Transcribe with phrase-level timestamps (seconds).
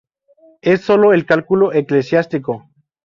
[0.63, 2.67] Es solo el "cálculo eclesiástico".